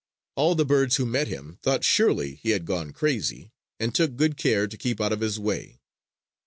[0.35, 4.35] All the birds who met him thought surely he had gone crazy; and took good
[4.35, 5.79] care to keep out of his way.